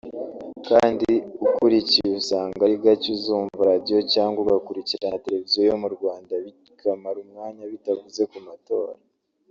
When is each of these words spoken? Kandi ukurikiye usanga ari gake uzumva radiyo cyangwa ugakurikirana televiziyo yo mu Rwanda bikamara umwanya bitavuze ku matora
Kandi 0.67 1.11
ukurikiye 1.45 2.09
usanga 2.19 2.59
ari 2.65 2.75
gake 2.83 3.07
uzumva 3.15 3.59
radiyo 3.71 3.99
cyangwa 4.13 4.37
ugakurikirana 4.41 5.21
televiziyo 5.25 5.61
yo 5.69 5.75
mu 5.81 5.87
Rwanda 5.95 6.33
bikamara 6.45 7.17
umwanya 7.25 7.63
bitavuze 7.73 8.21
ku 8.31 8.39
matora 8.47 8.93